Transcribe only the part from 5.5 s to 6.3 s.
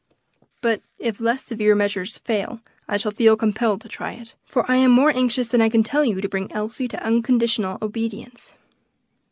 I can tell you to